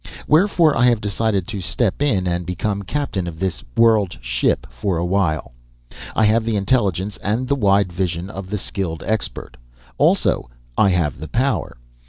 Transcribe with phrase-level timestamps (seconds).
[0.27, 4.97] "Wherefore I have decided to step in and become captain of this world ship for
[4.97, 5.51] a while.
[6.15, 9.57] I have the intelligence and the wide vision of the skilled expert.
[9.99, 11.77] Also, I have the power.